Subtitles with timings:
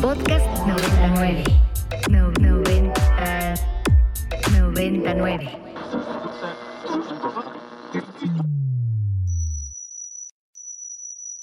[0.00, 1.44] Podcast 99.
[2.10, 3.54] No, 90,
[4.50, 5.50] 99.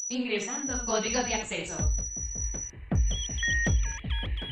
[0.09, 1.75] Ingresando código de acceso.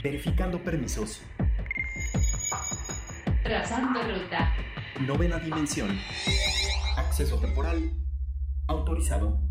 [0.03, 1.21] Verificando permisos.
[3.43, 4.53] Trazando ruta.
[5.01, 5.99] Novena dimensión.
[6.97, 7.91] Acceso temporal.
[8.67, 9.50] Autorizado.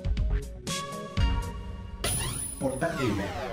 [2.61, 3.50] Gamer.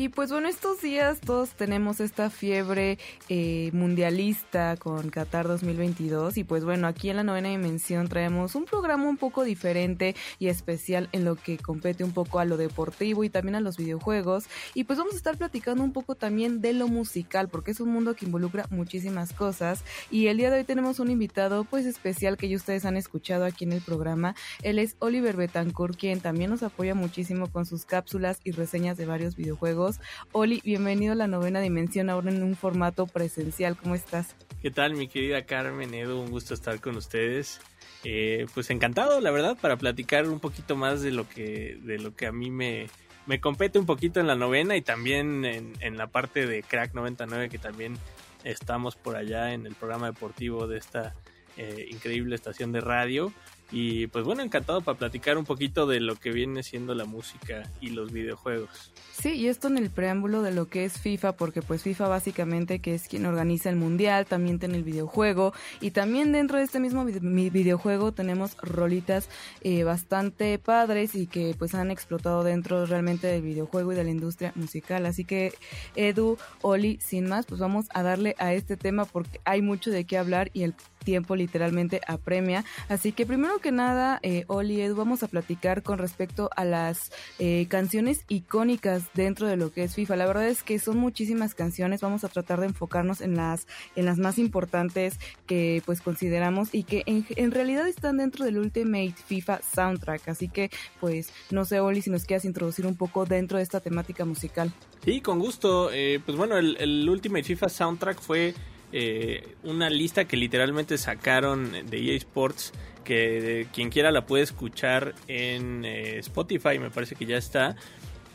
[0.00, 2.98] Y pues bueno, estos días todos tenemos esta fiebre
[3.28, 8.64] eh, mundialista con Qatar 2022 y pues bueno, aquí en la novena dimensión traemos un
[8.64, 13.24] programa un poco diferente y especial en lo que compete un poco a lo deportivo
[13.24, 14.46] y también a los videojuegos.
[14.72, 17.90] Y pues vamos a estar platicando un poco también de lo musical porque es un
[17.90, 19.84] mundo que involucra muchísimas cosas.
[20.10, 23.44] Y el día de hoy tenemos un invitado pues especial que ya ustedes han escuchado
[23.44, 24.34] aquí en el programa.
[24.62, 29.04] Él es Oliver Betancourt quien también nos apoya muchísimo con sus cápsulas y reseñas de
[29.04, 29.89] varios videojuegos
[30.32, 33.76] Oli, bienvenido a la novena dimensión ahora en un formato presencial.
[33.76, 34.36] ¿Cómo estás?
[34.62, 36.20] ¿Qué tal, mi querida Carmen Edu?
[36.20, 37.60] Un gusto estar con ustedes.
[38.04, 42.14] Eh, pues encantado, la verdad, para platicar un poquito más de lo que, de lo
[42.14, 42.86] que a mí me,
[43.26, 47.48] me compete un poquito en la novena y también en, la parte de Crack 99,
[47.48, 47.96] que también
[48.44, 51.14] estamos por allá en el programa deportivo de esta
[51.56, 53.32] eh, increíble estación de radio.
[53.72, 57.70] Y pues bueno, encantado para platicar un poquito de lo que viene siendo la música
[57.80, 58.92] y los videojuegos.
[59.12, 62.80] Sí, y esto en el preámbulo de lo que es FIFA, porque pues FIFA básicamente
[62.80, 66.80] que es quien organiza el mundial, también tiene el videojuego y también dentro de este
[66.80, 69.28] mismo videojuego tenemos rolitas
[69.60, 74.10] eh, bastante padres y que pues han explotado dentro realmente del videojuego y de la
[74.10, 75.06] industria musical.
[75.06, 75.52] Así que
[75.96, 80.04] Edu, Oli, sin más, pues vamos a darle a este tema porque hay mucho de
[80.04, 80.74] qué hablar y el
[81.04, 82.64] tiempo literalmente apremia.
[82.88, 87.12] Así que primero que nada, eh, Oli Edu, vamos a platicar con respecto a las
[87.38, 90.16] eh, canciones icónicas dentro de lo que es FIFA.
[90.16, 92.00] La verdad es que son muchísimas canciones.
[92.00, 93.66] Vamos a tratar de enfocarnos en las,
[93.96, 99.14] en las más importantes que pues consideramos y que en, realidad están dentro del Ultimate
[99.26, 100.28] FIFA Soundtrack.
[100.28, 100.70] Así que
[101.00, 104.72] pues no sé, Oli, si nos quieras introducir un poco dentro de esta temática musical.
[105.04, 105.90] Sí, con gusto.
[105.92, 108.54] Eh, pues bueno, el, el Ultimate FIFA Soundtrack fue
[108.92, 112.72] eh, una lista que literalmente sacaron de EA Sports
[113.04, 117.76] que quien quiera la puede escuchar en eh, Spotify, me parece que ya está.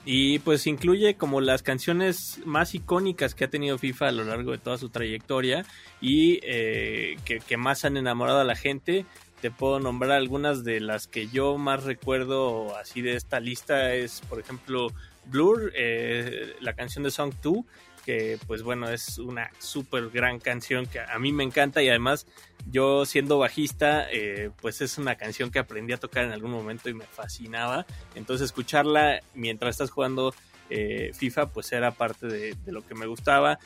[0.06, 4.52] Y pues incluye como las canciones más icónicas que ha tenido FIFA a lo largo
[4.52, 5.66] de toda su trayectoria
[6.00, 9.06] y eh, que, que, más han enamorado a la gente.
[9.46, 13.94] Te puedo nombrar algunas de las que yo más recuerdo así de esta lista.
[13.94, 14.88] Es por ejemplo
[15.28, 17.58] Blur, eh, la canción de Song 2
[18.04, 22.26] que pues bueno, es una súper gran canción que a mí me encanta y además
[22.72, 26.90] yo siendo bajista, eh, pues es una canción que aprendí a tocar en algún momento
[26.90, 27.86] y me fascinaba.
[28.16, 30.34] Entonces escucharla mientras estás jugando
[30.72, 33.60] eh, FIFA, pues era parte de, lo que me gustaba.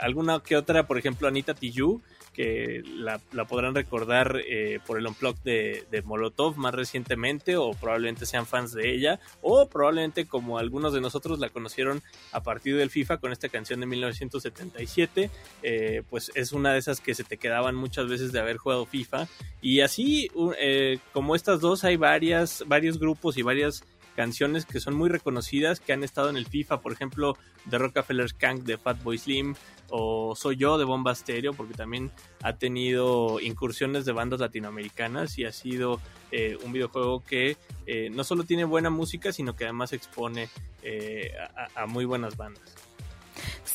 [0.00, 2.00] Alguna que otra, por ejemplo, Anita Tijoux
[2.38, 8.26] que la, podrán recordar eh, por el unplug de, de, Molotov más recientemente o probablemente
[8.26, 12.00] sean fans de ella o probablemente como algunos de nosotros la conocieron
[12.30, 15.30] a partir del FIFA con esta canción de 1977
[15.64, 18.86] eh, pues es una de esas que se te quedaban muchas veces de haber jugado
[18.86, 19.26] FIFA.
[19.60, 23.82] Y así eh, como estas dos hay varias varios grupos y varias
[24.18, 27.38] canciones que son muy reconocidas que han estado en el FIFA, por ejemplo,
[27.70, 29.54] The Rockefeller Skank de Fatboy Slim
[29.90, 32.10] o Soy Yo de Bomba Stereo, porque también
[32.42, 36.00] ha tenido incursiones de bandas latinoamericanas y ha sido
[36.32, 40.48] eh, un videojuego que eh, no solo tiene buena música, sino que además expone
[40.82, 41.30] eh,
[41.76, 42.87] a muy buenas bandas.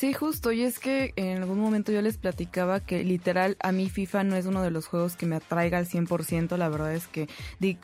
[0.03, 3.89] Sí, justo, y es que en algún momento yo les platicaba que literal a mí
[3.89, 7.07] FIFA no es uno de los juegos que me atraiga al 100%, la verdad es
[7.07, 7.29] que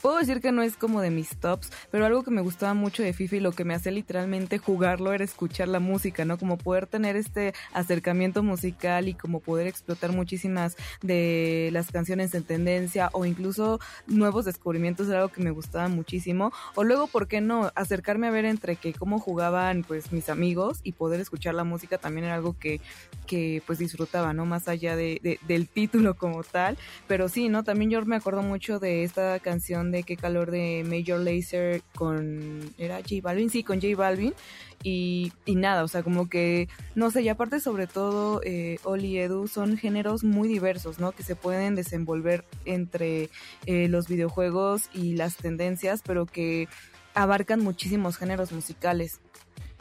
[0.01, 3.03] puedo decir que no es como de mis tops, pero algo que me gustaba mucho
[3.03, 6.37] de FIFA y lo que me hace literalmente jugarlo era escuchar la música, ¿no?
[6.37, 12.43] Como poder tener este acercamiento musical y como poder explotar muchísimas de las canciones en
[12.43, 17.39] tendencia o incluso nuevos descubrimientos era algo que me gustaba muchísimo, o luego, ¿por qué
[17.39, 17.71] no?
[17.75, 21.97] Acercarme a ver entre que cómo jugaban pues mis amigos y poder escuchar la música
[21.97, 22.81] también también era algo que
[23.27, 24.47] que pues disfrutaba, ¿no?
[24.47, 26.79] Más allá de, de- del título como tal.
[27.07, 27.63] Pero sí, ¿no?
[27.63, 32.73] También yo me acuerdo mucho de esta canción de Qué calor de Major Lazer con...
[32.79, 33.51] ¿Era J Balvin?
[33.51, 34.33] Sí, con J Balvin.
[34.81, 39.19] Y, y nada, o sea, como que, no sé, y aparte sobre todo, eh, Oli
[39.19, 41.11] Edu son géneros muy diversos, ¿no?
[41.11, 43.29] Que se pueden desenvolver entre
[43.67, 46.67] eh, los videojuegos y las tendencias, pero que
[47.13, 49.19] abarcan muchísimos géneros musicales.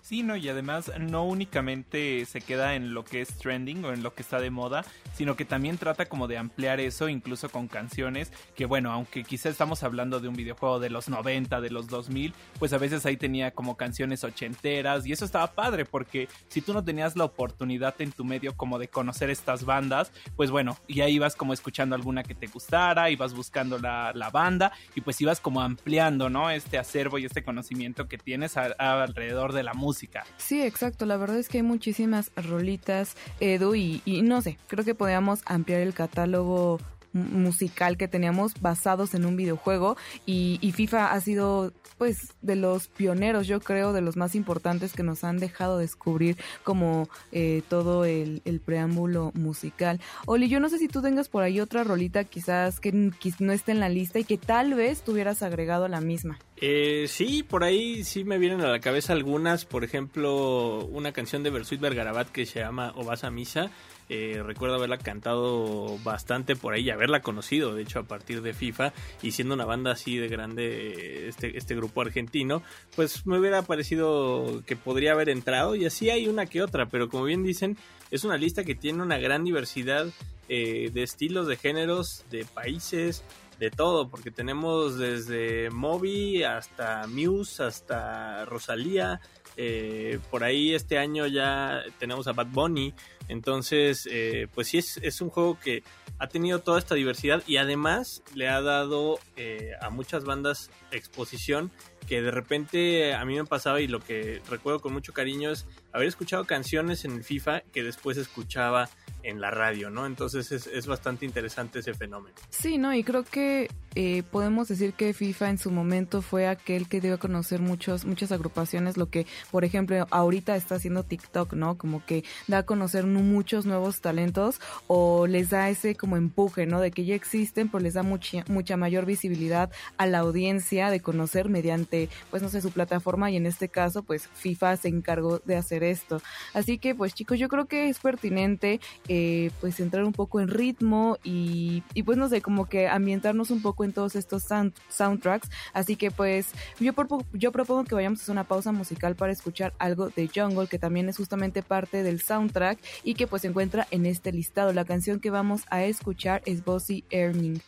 [0.09, 4.03] Sí, no, y además no únicamente se queda en lo que es trending o en
[4.03, 4.83] lo que está de moda,
[5.13, 9.51] sino que también trata como de ampliar eso, incluso con canciones que, bueno, aunque quizá
[9.51, 13.19] estamos hablando de un videojuego de los 90, de los 2000, pues a veces ahí
[13.19, 17.95] tenía como canciones ochenteras y eso estaba padre porque si tú no tenías la oportunidad
[18.01, 21.95] en tu medio como de conocer estas bandas, pues bueno, y ahí ibas como escuchando
[21.95, 26.49] alguna que te gustara, ibas buscando la, la banda y pues ibas como ampliando, ¿no?
[26.49, 29.98] Este acervo y este conocimiento que tienes a- a- alrededor de la música.
[30.37, 31.07] Sí, exacto.
[31.07, 35.81] La verdad es que hay muchísimas rolitas, Edu, y, no sé, creo que podríamos ampliar
[35.81, 36.81] el catálogo
[37.13, 39.97] mu- musical que teníamos basados en un videojuego.
[40.27, 45.03] Y, FIFA ha sido pues de los pioneros yo creo de los más importantes que
[45.03, 50.01] nos han dejado descubrir como eh, todo el, preámbulo musical.
[50.27, 53.73] Oli yo no sé si tú tengas por ahí otra rolita quizás que no esté
[53.73, 57.63] en la lista y que tal vez tuvieras agregado a la misma Eh, sí, por
[57.63, 59.65] ahí sí me vienen a la cabeza algunas.
[59.65, 63.71] Por ejemplo, una canción de Versuit Vergarabat que se llama O vas a misa.
[64.09, 68.55] Eh, recuerdo haberla cantado bastante por ahí y haberla conocido, de hecho, a partir de
[68.55, 68.93] FIFA.
[69.23, 72.63] Y siendo una banda así de grande, este, este grupo argentino,
[72.97, 75.77] pues me hubiera parecido que podría haber entrado.
[75.77, 77.77] Y así hay una que otra, pero como bien dicen,
[78.11, 80.09] es una lista que tiene una gran diversidad
[80.49, 83.23] eh, de estilos, de géneros, de países,
[83.59, 89.21] de todo, porque tenemos desde Moby hasta Muse, hasta Rosalía.
[89.61, 92.95] eh, por ahí este año ya tenemos a Bad Bunny.
[93.27, 95.83] Entonces, eh, pues sí, es, es un juego que
[96.21, 101.71] ha tenido toda esta diversidad y además le ha dado eh, a muchas bandas exposición
[102.09, 105.67] que de repente a mí me pasaba y lo que recuerdo con mucho cariño es
[105.93, 108.89] haber escuchado canciones en el FIFA que después escuchaba
[109.29, 110.07] en la radio, ¿no?
[110.07, 112.35] Entonces es, es bastante interesante ese fenómeno.
[112.51, 116.89] Sí, no, y creo que eh, podemos decir que FIFA en su momento fue aquel
[116.89, 121.55] que dio a conocer muchos, muchas agrupaciones, lo que, por ejemplo, ahorita está haciendo TikTok,
[121.55, 121.77] ¿no?
[121.77, 126.81] Como que da a conocer muchos nuevos talentos o les da ese como empuje, ¿no?
[126.81, 131.01] De que ya existen, pero les da mucha, mucha mayor visibilidad a la audiencia de
[131.01, 135.41] conocer mediante, pues no sé, su plataforma y en este caso, pues FIFA se encargó
[135.41, 136.23] de hacer esto.
[136.55, 139.18] Así que, pues chicos, yo creo que es pertinente eh,
[139.61, 143.63] pues entrar un poco en ritmo y, y pues no sé, como que ambientarnos un
[143.63, 145.49] poco en todos estos sound- soundtracks.
[145.73, 146.49] Así que pues
[146.81, 150.29] yo, propo- yo propongo que vayamos a hacer una pausa musical para escuchar algo de
[150.35, 154.33] Jungle, que también es justamente parte del soundtrack y que pues se encuentra en este
[154.33, 154.73] listado.
[154.73, 157.61] La canción que vamos a escuchar es Bossy Earning.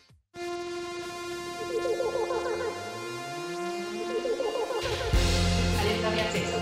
[5.80, 6.56] Alerta de acceso.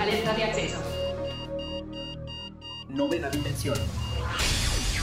[0.00, 0.78] Alerta de acceso.
[2.88, 3.76] Novena dimensión.